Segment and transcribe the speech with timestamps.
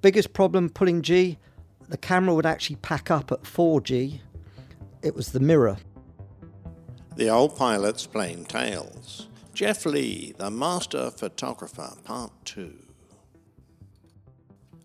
[0.00, 1.38] Biggest problem pulling G,
[1.88, 4.20] the camera would actually pack up at 4G.
[5.02, 5.76] It was the mirror.
[7.16, 9.28] The Old Pilot's Plain Tales.
[9.52, 12.78] Jeff Lee, the Master Photographer, Part 2.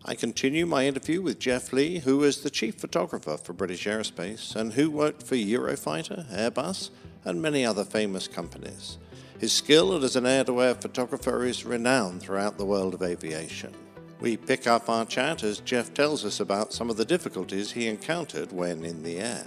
[0.04, 4.54] I continue my interview with Jeff Lee, who is the chief photographer for British Aerospace
[4.54, 6.90] and who worked for Eurofighter, Airbus,
[7.24, 8.98] and many other famous companies.
[9.38, 13.74] His skill as an air to air photographer is renowned throughout the world of aviation.
[14.20, 17.86] We pick up our chat as Jeff tells us about some of the difficulties he
[17.86, 19.46] encountered when in the air.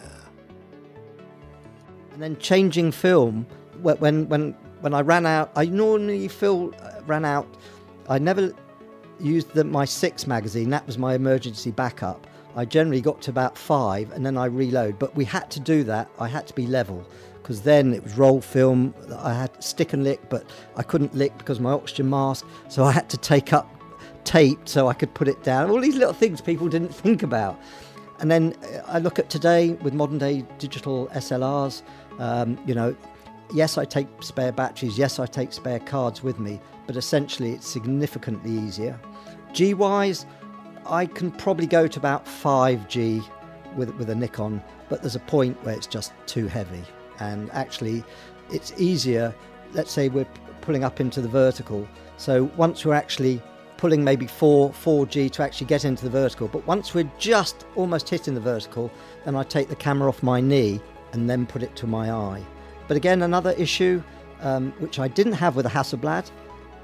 [2.13, 3.45] And then changing film
[3.81, 5.52] when when when I ran out.
[5.55, 7.47] I normally feel uh, ran out.
[8.09, 8.53] I never
[9.20, 10.70] used the, my six magazine.
[10.70, 12.27] That was my emergency backup.
[12.55, 14.99] I generally got to about five and then I reload.
[14.99, 16.09] But we had to do that.
[16.19, 17.05] I had to be level
[17.41, 18.94] because then it was roll film.
[19.17, 22.45] I had stick and lick, but I couldn't lick because my oxygen mask.
[22.69, 23.80] So I had to take up
[24.23, 25.70] tape so I could put it down.
[25.70, 27.59] All these little things people didn't think about.
[28.20, 31.81] And then uh, I look at today with modern day digital SLRs.
[32.19, 32.95] Um, you know,
[33.53, 34.97] yes, I take spare batteries.
[34.97, 36.59] Yes, I take spare cards with me.
[36.88, 38.99] But essentially, it's significantly easier.
[39.53, 40.25] G wise,
[40.86, 43.23] I can probably go to about 5G
[43.75, 46.83] with with a Nikon, but there's a point where it's just too heavy.
[47.19, 48.03] And actually,
[48.52, 49.33] it's easier.
[49.73, 50.27] Let's say we're
[50.61, 51.88] pulling up into the vertical.
[52.17, 53.42] So once we're actually
[53.81, 56.47] pulling maybe 4 4G to actually get into the vertical.
[56.47, 58.91] But once we're just almost hitting the vertical,
[59.25, 60.79] then I take the camera off my knee
[61.13, 62.45] and then put it to my eye.
[62.87, 64.03] But again, another issue
[64.41, 66.29] um, which I didn't have with a Hasselblad,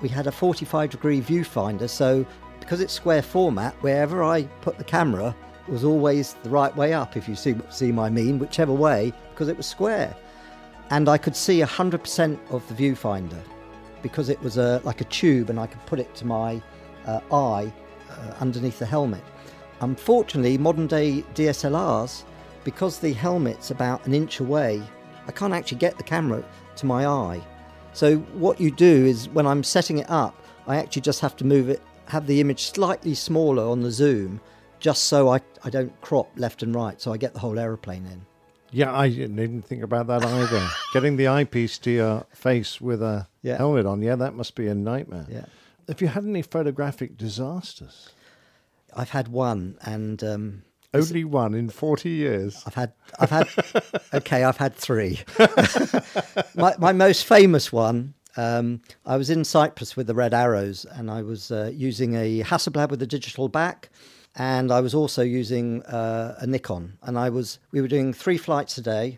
[0.02, 1.88] we had a 45 degree viewfinder.
[1.88, 2.26] So
[2.60, 5.36] because it's square format, wherever I put the camera
[5.68, 9.50] was always the right way up, if you see, see my mean, whichever way, because
[9.50, 10.16] it was square.
[10.90, 13.44] And I could see 100% of the viewfinder
[14.02, 16.60] because it was a, like a tube and I could put it to my
[17.08, 17.72] eye
[18.10, 19.24] uh, underneath the helmet.
[19.82, 22.24] Unfortunately, modern day DSLRs,
[22.64, 24.82] because the helmet's about an inch away,
[25.28, 26.44] I can't actually get the camera
[26.78, 27.42] to my eye.
[27.94, 30.36] So, what you do is when I'm setting it up,
[30.68, 34.42] I actually just have to move it, have the image slightly smaller on the zoom,
[34.80, 38.06] just so I, I don't crop left and right, so I get the whole aeroplane
[38.06, 38.26] in.
[38.72, 40.68] Yeah, I didn't think about that either.
[40.94, 43.58] Getting the eyepiece to your face with a yeah.
[43.58, 45.26] helmet on, yeah, that must be a nightmare.
[45.30, 45.46] Yeah.
[45.88, 48.10] Have you had any photographic disasters?
[48.96, 52.64] I've had one, and um, only one in forty years.
[52.66, 53.48] I've had, I've had,
[54.14, 55.22] okay, I've had three.
[56.56, 58.14] my my most famous one.
[58.36, 62.44] Um, I was in Cyprus with the Red Arrows, and I was uh, using a
[62.44, 63.90] Hasselblad with a digital back,
[64.36, 66.98] and I was also using uh, a Nikon.
[67.02, 69.18] And I was, we were doing three flights a day.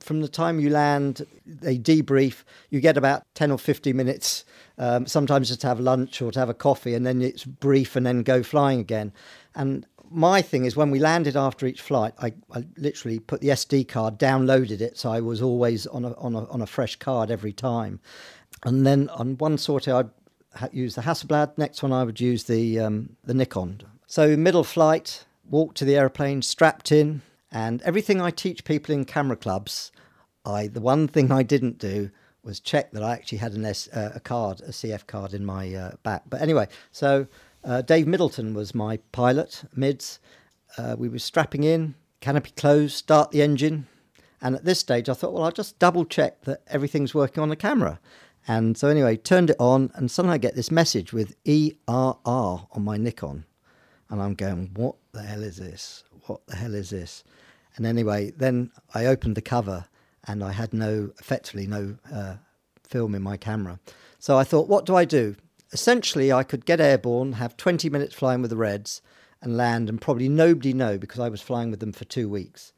[0.00, 2.44] From the time you land, they debrief.
[2.70, 4.44] You get about ten or fifteen minutes
[4.78, 7.96] um, sometimes just to have lunch or to have a coffee, and then it's brief
[7.96, 9.12] and then go flying again.
[9.54, 13.48] And my thing is when we landed after each flight, I, I, literally put the
[13.48, 16.96] SD card, downloaded it, so I was always on a, on a, on a fresh
[16.96, 18.00] card every time.
[18.64, 20.10] And then on one sortie, I'd
[20.72, 21.58] use the Hasselblad.
[21.58, 23.82] Next one, I would use the um, the Nikon.
[24.06, 29.04] So middle flight, walk to the airplane, strapped in, and everything I teach people in
[29.04, 29.92] camera clubs,
[30.44, 32.10] I the one thing I didn't do
[32.42, 35.44] was check that I actually had an S, uh, a card, a CF card in
[35.44, 36.22] my uh, back.
[36.28, 37.26] But anyway, so
[37.64, 40.18] uh, Dave Middleton was my pilot, mids.
[40.76, 43.86] Uh, we were strapping in, canopy closed, start the engine.
[44.40, 47.48] And at this stage, I thought, well, I'll just double check that everything's working on
[47.48, 47.98] the camera.
[48.46, 52.82] And so, anyway, turned it on, and suddenly I get this message with ERR on
[52.82, 53.44] my Nikon.
[54.10, 56.04] And I'm going, what the hell is this?
[56.26, 57.24] What the hell is this?
[57.76, 59.86] And anyway, then I opened the cover
[60.26, 62.36] and I had no, effectively, no uh,
[62.82, 63.78] film in my camera.
[64.18, 65.36] So I thought, what do I do?
[65.72, 69.02] Essentially, I could get airborne, have 20 minutes flying with the Reds,
[69.42, 72.72] and land, and probably nobody know because I was flying with them for two weeks.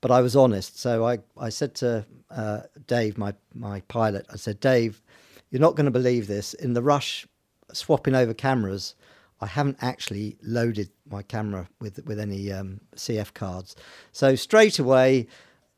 [0.00, 4.36] But I was honest, so I, I said to uh, Dave, my my pilot, I
[4.36, 5.02] said, Dave,
[5.50, 6.54] you're not going to believe this.
[6.54, 7.26] In the rush,
[7.72, 8.94] swapping over cameras,
[9.40, 13.76] I haven't actually loaded my camera with with any um, CF cards.
[14.12, 15.26] So straight away,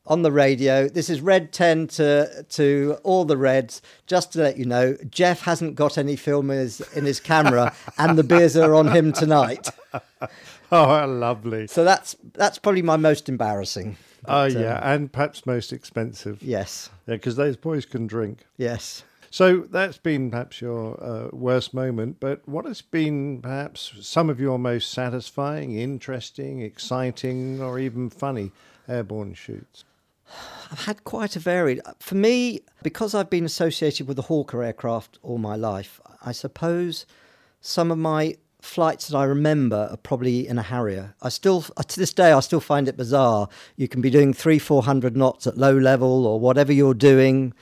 [0.09, 0.89] on the radio.
[0.89, 3.83] This is Red 10 to, to all the Reds.
[4.07, 7.75] Just to let you know, Jeff hasn't got any film in his, in his camera,
[7.99, 9.69] and the beers are on him tonight.
[10.71, 11.67] Oh, lovely.
[11.67, 13.97] So that's that's probably my most embarrassing.
[14.27, 16.43] Oh, yeah, um, and perhaps most expensive.
[16.43, 16.91] Yes.
[17.07, 18.45] Yeah, because those boys can drink.
[18.59, 19.03] Yes.
[19.31, 24.41] So that's been perhaps your uh, worst moment, but what has been perhaps some of
[24.41, 28.53] your most satisfying, interesting, exciting, or even funny
[28.89, 29.85] airborne shoots?
[30.71, 31.81] I've had quite a varied.
[32.01, 37.07] For me, because I've been associated with the Hawker aircraft all my life, I suppose
[37.61, 41.15] some of my flights that I remember are probably in a Harrier.
[41.23, 43.49] I still, uh, to this day, I still find it bizarre.
[43.77, 47.55] You can be doing three, four hundred knots at low level or whatever you're doing,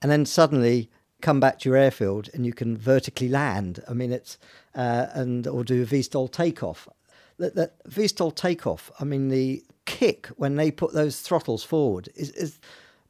[0.00, 0.90] and then suddenly
[1.24, 3.82] come back to your airfield and you can vertically land.
[3.88, 4.38] I mean, it's
[4.74, 6.86] uh, and or do a VSTOL takeoff.
[7.38, 8.92] That, that VSTOL takeoff.
[9.00, 12.60] I mean, the kick when they put those throttles forward is, is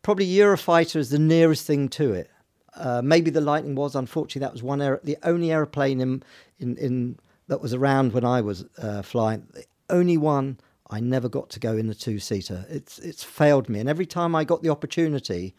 [0.03, 2.31] probably Eurofighter is the nearest thing to it.
[2.77, 3.95] Uh, maybe the Lightning was.
[3.95, 6.23] Unfortunately, that was one air, the only aeroplane in,
[6.59, 7.19] in, in
[7.49, 9.47] that was around when I was uh, flying.
[9.53, 10.59] The only one
[10.91, 12.65] I never got to go in the two seater.
[12.69, 15.55] It's it's failed me, and every time I got the opportunity,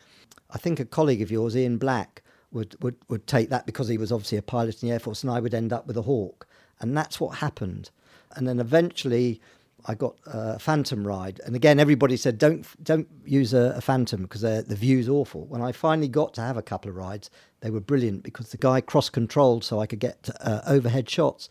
[0.50, 2.22] I think a colleague of yours, Ian Black,
[2.52, 5.24] would would would take that because he was obviously a pilot in the air force,
[5.24, 6.48] and I would end up with a Hawk,
[6.80, 7.90] and that's what happened.
[8.36, 9.42] And then eventually,
[9.86, 14.24] I got a Phantom ride, and again, everybody said don't don't use a, a Phantom
[14.24, 15.46] because the view's awful.
[15.46, 17.30] When I finally got to have a couple of rides,
[17.62, 21.50] they were brilliant because the guy cross controlled so I could get uh, overhead shots.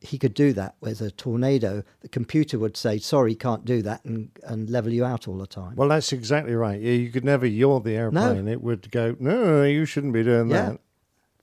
[0.00, 0.76] He could do that.
[0.80, 5.04] with a tornado, the computer would say, "Sorry, can't do that," and, and level you
[5.04, 5.74] out all the time.
[5.76, 6.80] Well, that's exactly right.
[6.80, 8.44] Yeah, you could never yaw the airplane.
[8.44, 8.52] No.
[8.52, 10.70] It would go, "No, you shouldn't be doing yeah.
[10.70, 10.80] that."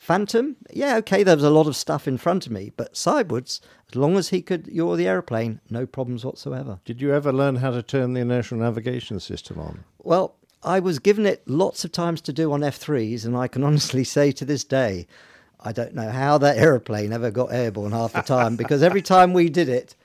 [0.06, 3.60] Phantom, yeah, okay, there was a lot of stuff in front of me, but sidewards,
[3.90, 6.80] as long as he could yaw the aeroplane, no problems whatsoever.
[6.86, 9.84] Did you ever learn how to turn the inertial navigation system on?
[9.98, 13.64] Well, I was given it lots of times to do on F3s, and I can
[13.64, 15.08] honestly say to this day,
[15.66, 19.34] I don't know how that aeroplane ever got airborne half the time because every time
[19.34, 19.96] we did it,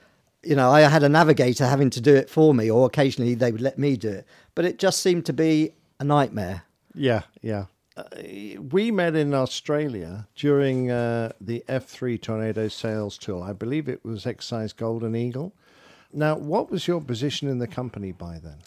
[0.43, 3.53] you know, I had a navigator having to do it for me, or occasionally they
[3.53, 4.27] would let me do it.
[4.55, 6.63] But it just seemed to be a nightmare.
[6.95, 7.67] Yeah, yeah.
[7.95, 8.05] Uh,
[8.71, 13.45] we met in Australia during uh, the F3 Tornado sales tour.
[13.45, 15.53] I believe it was exercise Golden Eagle.
[16.13, 18.59] Now, what was your position in the company by then?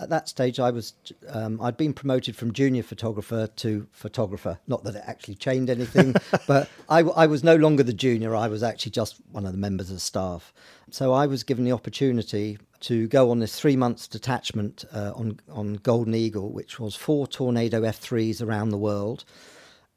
[0.00, 0.94] At that stage, I was
[1.28, 4.58] um, I'd been promoted from junior photographer to photographer.
[4.66, 6.14] Not that it actually changed anything,
[6.46, 8.34] but I, I, was no longer the junior.
[8.36, 10.52] I was actually just one of the members of staff.
[10.90, 15.40] So I was given the opportunity to go on this three months detachment uh, on
[15.50, 19.24] on Golden Eagle, which was four Tornado F3s around the world.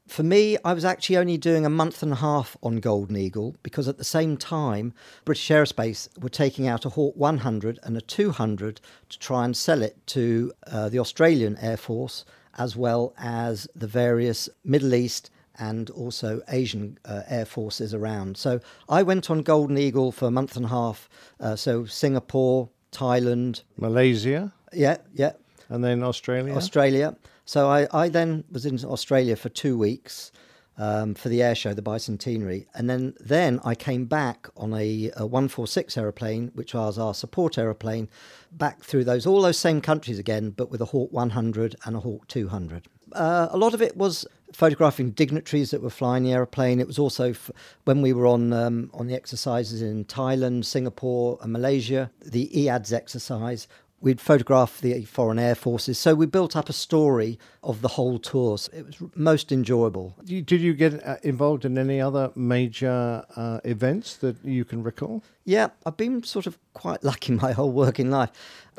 [0.08, 3.56] For me, I was actually only doing a month and a half on Golden Eagle
[3.62, 4.92] because at the same time,
[5.24, 9.80] British Aerospace were taking out a Hawk 100 and a 200 to try and sell
[9.80, 12.24] it to uh, the Australian Air Force
[12.58, 18.36] as well as the various Middle East and also Asian uh, air forces around.
[18.36, 21.08] So I went on Golden Eagle for a month and a half.
[21.38, 24.52] Uh, so Singapore, Thailand, Malaysia.
[24.72, 25.32] Yeah, yeah.
[25.68, 26.54] And then Australia.
[26.54, 27.16] Australia.
[27.44, 30.32] So I, I then was in Australia for two weeks
[30.78, 35.10] um, for the air show, the bicentenary, and then then I came back on a,
[35.16, 38.08] a 146 aeroplane, which was our support aeroplane,
[38.50, 42.00] back through those all those same countries again, but with a Hawk 100 and a
[42.00, 42.88] Hawk 200.
[43.12, 46.80] Uh, a lot of it was photographing dignitaries that were flying the aeroplane.
[46.80, 47.50] It was also f-
[47.84, 52.92] when we were on um, on the exercises in Thailand, Singapore, and Malaysia, the EADS
[52.92, 53.68] exercise
[54.02, 55.98] we'd photograph the foreign air forces.
[55.98, 58.58] So we built up a story of the whole tour.
[58.58, 60.16] So it was most enjoyable.
[60.24, 65.22] Did you get uh, involved in any other major uh, events that you can recall?
[65.44, 68.30] Yeah, I've been sort of quite lucky my whole working life.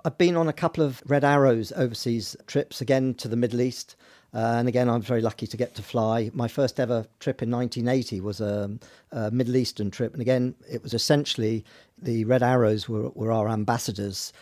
[0.05, 3.95] I've been on a couple of Red Arrows overseas trips, again to the Middle East.
[4.33, 6.31] Uh, and again, I'm very lucky to get to fly.
[6.33, 8.71] My first ever trip in 1980 was a,
[9.11, 10.11] a, Middle Eastern trip.
[10.11, 11.63] And again, it was essentially
[12.01, 14.33] the Red Arrows were, were our ambassadors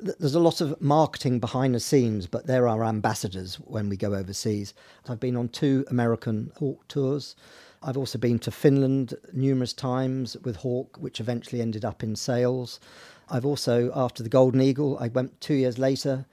[0.00, 4.14] there's a lot of marketing behind the scenes, but there are ambassadors when we go
[4.14, 4.72] overseas.
[5.08, 7.34] I've been on two American Hawk tours.
[7.82, 12.78] I've also been to Finland numerous times with Hawk, which eventually ended up in sales.
[13.28, 16.26] I've also, after the Golden Eagle, I went two years later.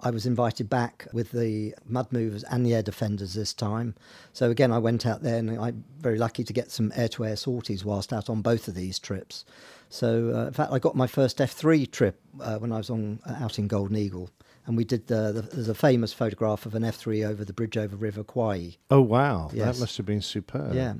[0.00, 3.94] I was invited back with the Mud Movers and the Air Defenders this time.
[4.32, 7.24] So again, I went out there and I'm very lucky to get some air to
[7.24, 9.44] air sorties whilst out on both of these trips.
[9.90, 13.20] So, uh, in fact, I got my first F3 trip uh, when I was on
[13.26, 14.30] uh, out in Golden Eagle.
[14.66, 17.76] And we did the, the, there's a famous photograph of an F3 over the bridge
[17.76, 18.76] over River Kwai.
[18.90, 19.50] Oh, wow.
[19.52, 19.76] Yes.
[19.76, 20.74] That must have been superb.
[20.74, 20.94] Yeah.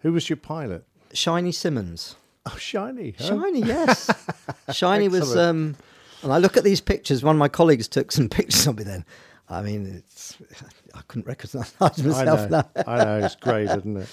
[0.00, 0.84] Who was your pilot?
[1.12, 2.16] Shiny Simmons.
[2.46, 3.14] Oh, Shiny.
[3.18, 3.28] Huh?
[3.28, 4.10] Shiny, yes.
[4.72, 5.34] Shiny was.
[5.34, 5.76] Um,
[6.24, 7.22] and I look at these pictures.
[7.22, 9.04] One of my colleagues took some pictures of me then.
[9.48, 10.36] I mean, it's
[10.94, 12.46] I couldn't recognise myself I know.
[12.48, 12.68] now.
[12.86, 14.08] I know, it's great, isn't it?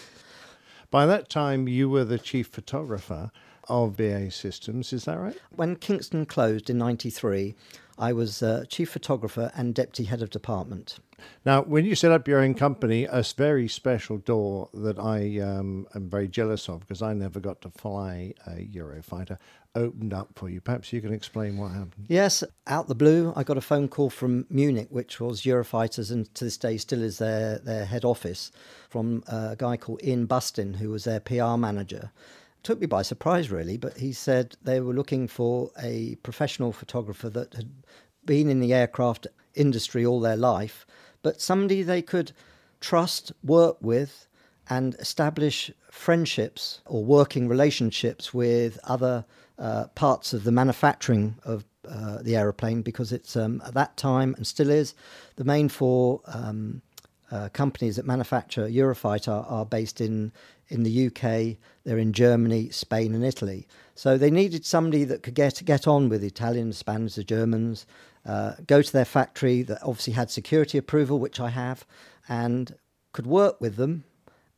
[0.91, 3.31] By that time, you were the chief photographer
[3.69, 5.37] of BAE Systems, is that right?
[5.55, 7.55] When Kingston closed in 93,
[7.97, 10.99] I was uh, chief photographer and deputy head of department.
[11.45, 15.87] Now, when you set up your own company, a very special door that I um,
[15.95, 19.37] am very jealous of because I never got to fly a Eurofighter
[19.75, 20.61] opened up for you.
[20.61, 22.05] Perhaps you can explain what happened.
[22.07, 26.33] Yes, out the blue, I got a phone call from Munich, which was Eurofighters and
[26.35, 28.51] to this day still is their, their head office,
[28.89, 32.11] from uh, a guy called Ian Bustin, who was their PR manager
[32.63, 33.77] took me by surprise, really.
[33.77, 37.71] But he said they were looking for a professional photographer that had
[38.25, 40.85] been in the aircraft industry all their life,
[41.21, 42.31] but somebody they could
[42.79, 44.27] trust, work with,
[44.71, 49.25] and establish friendships or working relationships with other
[49.59, 54.33] uh, parts of the manufacturing of uh, the aeroplane because it's um, at that time
[54.37, 54.93] and still is
[55.35, 56.81] the main four um,
[57.31, 60.31] uh, companies that manufacture Eurofighter are, based in
[60.69, 61.57] in the UK.
[61.83, 63.67] They're in Germany, Spain, and Italy.
[63.95, 67.85] So they needed somebody that could get get on with the Italians, Spanish, the Germans,
[68.25, 71.85] uh, go to their factory that obviously had security approval, which I have,
[72.29, 72.75] and
[73.11, 74.05] could work with them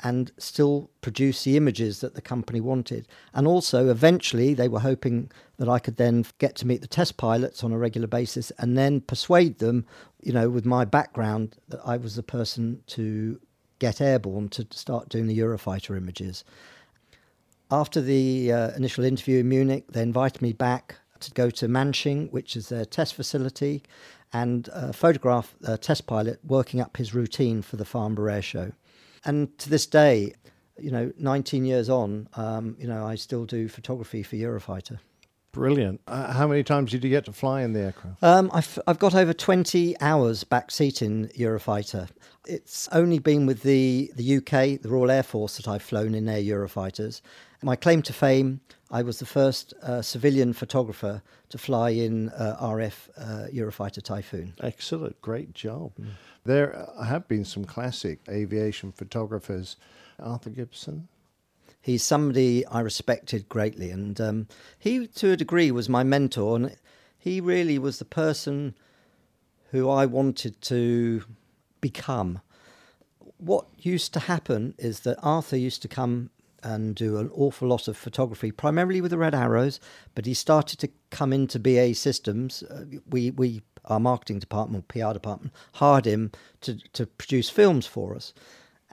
[0.03, 3.07] and still produce the images that the company wanted.
[3.33, 7.15] And also, eventually, they were hoping that I could then get to meet the test
[7.15, 9.85] pilots on a regular basis and then persuade them,
[10.21, 13.39] you know, with my background, that I was the person to
[13.79, 16.43] get airborne to start doing the Eurofighter images.
[17.71, 22.29] After the uh, initial interview in Munich, they invited me back to go to Manching,
[22.31, 23.83] which is their test facility,
[24.33, 28.71] and uh, photograph a test pilot working up his routine for the Farnborough Air Show.
[29.25, 30.33] And to this day,
[30.79, 34.99] you know, 19 years on, um, you know, I still do photography for Eurofighter.
[35.53, 36.01] Brilliant.
[36.07, 38.23] Uh, how many times did you get to fly in the aircraft?
[38.23, 42.09] Um, I've, I've got over 20 hours back seat in Eurofighter.
[42.47, 46.25] It's only been with the, the UK, the Royal Air Force, that I've flown in
[46.25, 47.21] their Eurofighters.
[47.61, 48.61] My claim to fame,
[48.93, 54.53] I was the first uh, civilian photographer to fly in uh, RF uh, Eurofighter Typhoon.
[54.61, 55.19] Excellent.
[55.19, 55.93] Great job.
[55.99, 56.09] Mm.
[56.45, 59.77] There have been some classic aviation photographers.
[60.19, 61.07] Arthur Gibson,
[61.81, 64.47] he's somebody I respected greatly, and um,
[64.77, 66.75] he, to a degree, was my mentor, and
[67.17, 68.75] he really was the person
[69.71, 71.23] who I wanted to
[71.81, 72.41] become.
[73.37, 76.29] What used to happen is that Arthur used to come
[76.63, 79.79] and do an awful lot of photography, primarily with the Red Arrows,
[80.15, 82.63] but he started to come into BAE Systems.
[82.63, 88.15] Uh, we, we, our marketing department, PR department, hired him to, to produce films for
[88.15, 88.33] us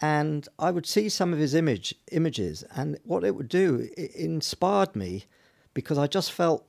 [0.01, 4.15] and I would see some of his image images, and what it would do, it
[4.15, 5.25] inspired me
[5.75, 6.65] because I just felt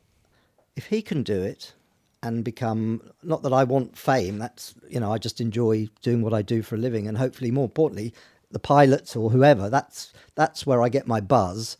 [0.76, 1.74] if he can do it
[2.22, 6.34] and become not that I want fame, that's you know I just enjoy doing what
[6.34, 8.14] I do for a living, and hopefully more importantly,
[8.52, 11.78] the pilots or whoever that's that's where I get my buzz,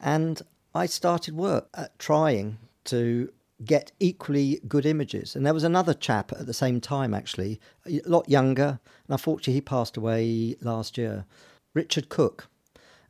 [0.00, 0.42] and
[0.74, 3.32] I started work at trying to
[3.64, 5.36] get equally good images.
[5.36, 9.54] And there was another chap at the same time, actually, a lot younger, and unfortunately
[9.54, 11.24] he passed away last year,
[11.72, 12.48] Richard Cook.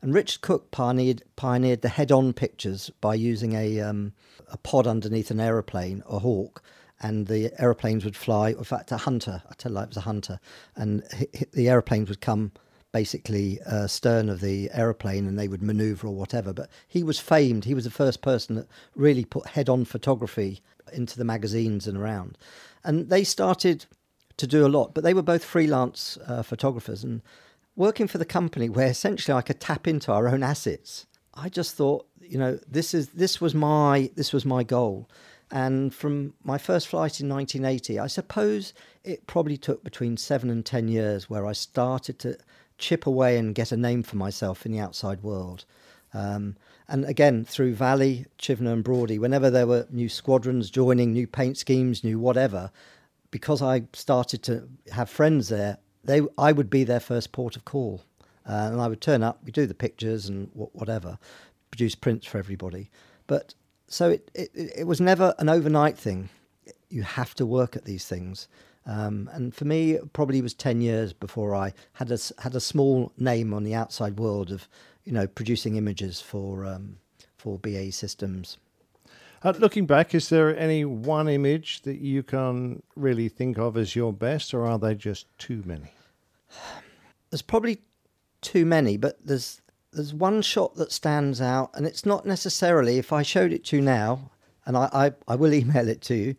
[0.01, 4.13] And Richard Cook pioneered, pioneered the head-on pictures by using a, um,
[4.51, 6.61] a pod underneath an aeroplane, a hawk,
[7.01, 8.49] and the aeroplanes would fly.
[8.49, 10.39] In fact, a hunter, I tell you, it was a hunter,
[10.75, 11.03] and
[11.53, 12.51] the aeroplanes would come
[12.95, 16.53] basically uh, stern of the aeroplane and they would maneuver or whatever.
[16.53, 17.65] But he was famed.
[17.65, 20.61] He was the first person that really put head on photography
[20.93, 22.37] into the magazines and around.
[22.85, 23.85] And they started
[24.37, 27.21] to do a lot, but they were both freelance uh, photographers and
[27.75, 31.05] working for the company where essentially I could tap into our own assets.
[31.33, 35.09] I just thought, you know, this is this was my this was my goal.
[35.51, 38.73] And from my first flight in 1980, I suppose
[39.03, 42.37] it probably took between seven and 10 years where I started to
[42.77, 45.65] chip away and get a name for myself in the outside world.
[46.13, 46.55] Um,
[46.87, 51.57] and again, through Valley, Chivenor, and Brawdy, whenever there were new squadrons joining, new paint
[51.57, 52.71] schemes, new whatever,
[53.31, 57.65] because I started to have friends there, they I would be their first port of
[57.65, 58.03] call,
[58.47, 61.17] uh, and I would turn up, we do the pictures and whatever,
[61.71, 62.91] produce prints for everybody.
[63.27, 63.55] But
[63.87, 66.29] so it, it it was never an overnight thing.
[66.89, 68.47] You have to work at these things.
[68.85, 72.59] Um, and for me, it probably was 10 years before I had a, had a
[72.59, 74.67] small name on the outside world of,
[75.03, 76.97] you know, producing images for, um,
[77.37, 78.57] for BAE systems.
[79.43, 83.95] Uh, looking back, is there any one image that you can really think of as
[83.95, 85.91] your best, or are they just too many?
[87.29, 87.79] There's probably
[88.41, 89.61] too many, but there's
[89.91, 93.77] there's one shot that stands out, and it's not necessarily if I showed it to
[93.77, 94.31] you now,
[94.65, 96.35] and I, I, I will email it to you,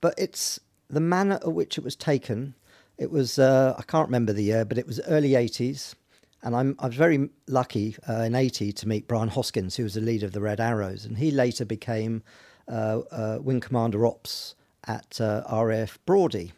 [0.00, 2.54] but it's the manner at which it was taken,
[2.96, 5.94] it was, uh, I can't remember the year, but it was early 80s.
[6.42, 9.94] And I'm, I was very lucky uh, in 80 to meet Brian Hoskins, who was
[9.94, 11.04] the leader of the Red Arrows.
[11.04, 12.22] And he later became
[12.68, 14.54] uh, uh Wing Commander Ops
[14.86, 16.52] at uh, RAF Brawdy.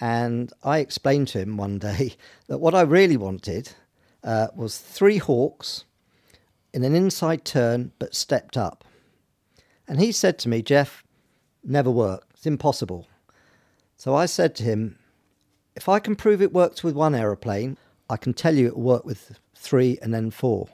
[0.00, 2.14] And I explained to him one day
[2.48, 3.72] that what I really wanted
[4.22, 5.84] was three hawks
[6.72, 8.84] in an inside turn, but stepped up.
[9.86, 11.02] And he said to me, Jeff,
[11.64, 12.26] never work.
[12.34, 13.06] It's impossible.
[14.02, 14.98] So I said to him,
[15.76, 17.78] if I can prove it works with one aeroplane,
[18.10, 20.70] I can tell you it will work with three and then four.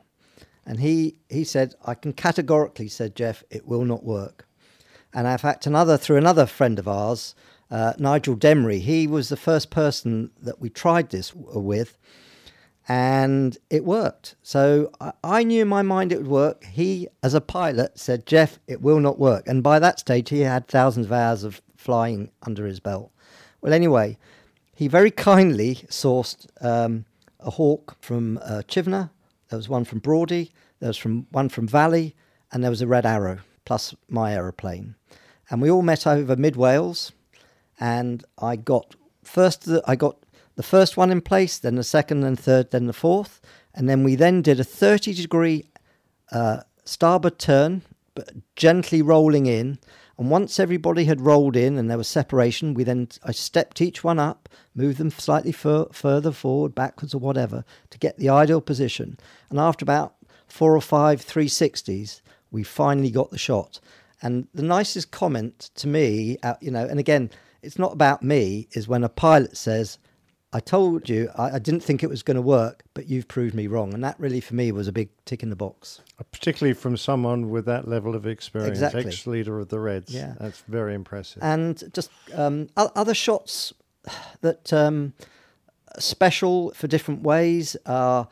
[0.64, 4.49] And he, he said, I can categorically, said Jeff, it will not work.
[5.12, 7.35] And in fact, another through another friend of ours,
[7.70, 11.99] uh, Nigel Demry, he was the first person that we tried this with,
[12.88, 14.37] and it worked.
[14.42, 16.64] So I, I knew in my mind it would work.
[16.64, 19.47] He, as a pilot, said, Jeff, it will not work.
[19.47, 23.12] And by that stage, he had thousands of hours of flying under his belt.
[23.61, 24.19] Well, anyway,
[24.75, 27.05] he very kindly sourced um,
[27.41, 28.62] a hawk from uh.
[28.73, 30.53] There was one from Brawdy.
[30.81, 32.15] There was from one from Valley,
[32.53, 34.95] and there was a Red Arrow plus my aeroplane.
[35.50, 37.12] And we all met over mid Wales,
[37.79, 39.65] and I got first.
[39.65, 40.17] The, I got
[40.55, 43.41] the first one in place, then the second and third, then the fourth,
[43.75, 45.67] and then we then did a thirty degree
[46.33, 47.83] uh, starboard turn,
[48.15, 49.79] but gently rolling in.
[50.19, 54.03] And once everybody had rolled in and there was separation, we then I stepped each
[54.03, 58.61] one up, moved them slightly fur- further forward, backwards, or whatever to get the ideal
[58.61, 59.17] position.
[59.49, 60.17] And after about
[60.49, 62.21] four or five 360s,
[62.51, 63.79] we finally got the shot.
[64.21, 67.31] And the nicest comment to me, uh, you know, and again,
[67.63, 69.99] it's not about me, is when a pilot says,
[70.52, 73.55] I told you I, I didn't think it was going to work, but you've proved
[73.55, 73.93] me wrong.
[73.93, 76.00] And that really, for me, was a big tick in the box.
[76.19, 79.05] Uh, Particularly from someone with that level of experience, Exactly.
[79.07, 80.12] ex-leader of the Reds.
[80.12, 80.35] Yeah.
[80.40, 81.43] That's very impressive.
[81.43, 83.75] And just um, other shots
[84.40, 85.12] that um,
[85.99, 88.28] special for different ways are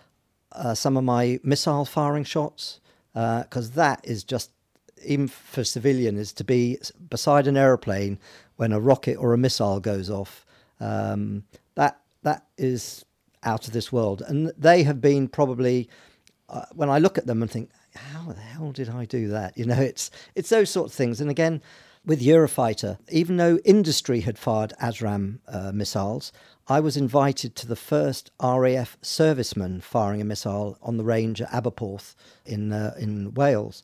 [0.53, 2.81] uh, some of my missile firing shots,
[3.13, 4.51] because that is just
[5.05, 6.79] even for civilian is to be
[7.11, 8.19] beside an aeroplane
[8.57, 10.47] when a rocket or a missile goes off.
[10.81, 11.45] Um,
[12.23, 13.05] that is
[13.43, 15.89] out of this world, and they have been probably
[16.49, 19.57] uh, when I look at them and think, how the hell did I do that?
[19.57, 21.21] You know, it's it's those sort of things.
[21.21, 21.63] And again,
[22.05, 26.33] with Eurofighter, even though industry had fired ASRAAM uh, missiles,
[26.69, 31.51] I was invited to the first RAF serviceman firing a missile on the range at
[31.51, 33.83] Aberporth in uh, in Wales.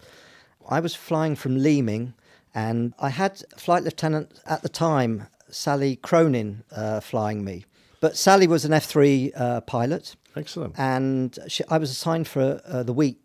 [0.69, 2.15] I was flying from Leeming,
[2.55, 7.65] and I had flight lieutenant at the time, Sally Cronin, uh, flying me.
[8.03, 10.75] But Sally was an F3 uh, pilot, Excellent.
[10.77, 13.21] and she, I was assigned for uh, the week.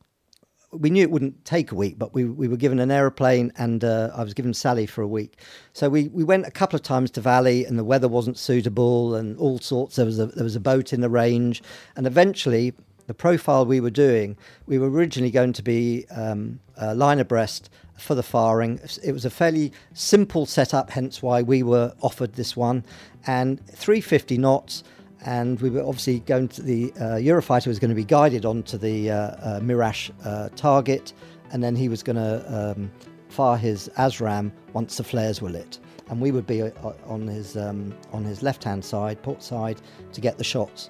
[0.71, 3.83] We knew it wouldn't take a week, but we, we were given an aeroplane, and
[3.83, 5.39] uh, I was given Sally for a week.
[5.73, 9.15] So we, we went a couple of times to Valley, and the weather wasn't suitable,
[9.15, 9.95] and all sorts.
[9.95, 11.63] There was a there was a boat in the range,
[11.95, 12.75] and eventually
[13.07, 14.37] the profile we were doing,
[14.67, 16.59] we were originally going to be um,
[16.93, 18.79] line abreast for the firing.
[19.03, 22.83] It was a fairly simple setup, hence why we were offered this one,
[23.27, 24.83] and 350 knots
[25.25, 28.77] and we were obviously going to the uh, Eurofighter was going to be guided onto
[28.77, 31.13] the uh, uh, Mirage uh, target,
[31.51, 32.91] and then he was going to um,
[33.29, 36.69] fire his ASRAAM once the flares were lit, and we would be uh,
[37.05, 39.81] on his um, on his left hand side, port side,
[40.13, 40.89] to get the shots.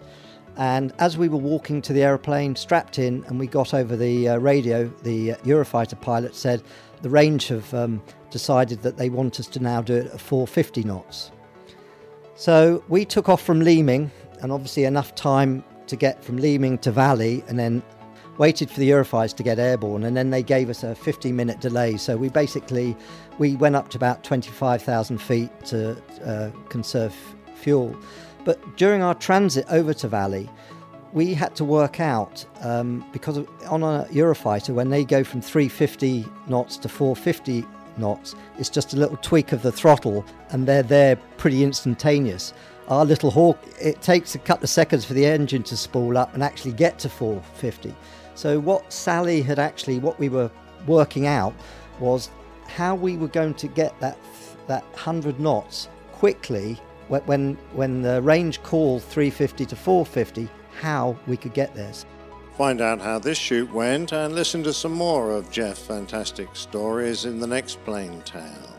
[0.57, 4.29] And as we were walking to the aeroplane, strapped in, and we got over the
[4.29, 6.63] uh, radio, the Eurofighter pilot said
[7.03, 10.83] the range have um, decided that they want us to now do it at 450
[10.83, 11.31] knots.
[12.37, 16.91] So we took off from Leeming, and obviously enough time to get from Leeming to
[16.91, 17.81] Valley, and then
[18.37, 21.97] waited for the Eurofighters to get airborne, and then they gave us a 15-minute delay.
[21.97, 22.95] So we basically
[23.39, 27.15] we went up to about 25,000 feet to uh, conserve
[27.55, 27.97] fuel.
[28.45, 30.47] But during our transit over to Valley,
[31.13, 36.23] we had to work out um, because on a Eurofighter when they go from 350
[36.47, 37.65] knots to 450
[37.97, 42.53] knots, it's just a little tweak of the throttle, and they're there pretty instantaneous.
[42.87, 46.33] Our little Hawk, it takes a couple of seconds for the engine to spool up
[46.33, 47.93] and actually get to 450.
[48.35, 50.49] So what Sally had actually, what we were
[50.85, 51.53] working out
[51.99, 52.29] was
[52.67, 54.17] how we were going to get that
[54.67, 61.37] that 100 knots quickly when when, when the range called 350 to 450, how we
[61.37, 61.91] could get there.
[62.57, 67.25] Find out how this shoot went and listen to some more of Jeff's fantastic stories
[67.25, 68.75] in the next Plane Tale.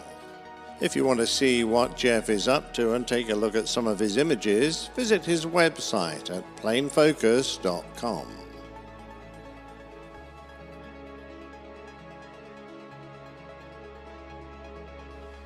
[0.80, 3.68] If you want to see what Jeff is up to and take a look at
[3.68, 8.26] some of his images, visit his website at planefocus.com.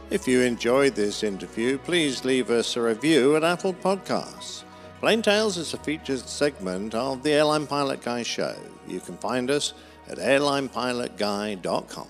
[0.08, 4.64] If you enjoyed this interview, please leave us a review at Apple Podcasts.
[5.02, 8.54] Plain Tales is a featured segment of the Airline Pilot Guy show.
[8.86, 9.74] You can find us
[10.08, 12.06] at airlinepilotguy.com.